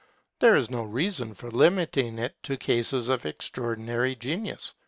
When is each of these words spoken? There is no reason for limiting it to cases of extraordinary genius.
There 0.39 0.55
is 0.55 0.67
no 0.71 0.81
reason 0.81 1.35
for 1.35 1.51
limiting 1.51 2.17
it 2.17 2.33
to 2.45 2.57
cases 2.57 3.07
of 3.07 3.23
extraordinary 3.27 4.15
genius. 4.15 4.73